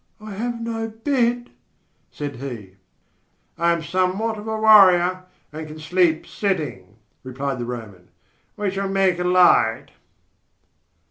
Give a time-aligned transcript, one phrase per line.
[0.19, 1.51] "I have no bed,"
[2.09, 2.77] said he.
[3.55, 8.07] "I am somewhat of a warrior and can sleep sitting," replied the Roman.
[8.57, 9.89] "We shall make a light."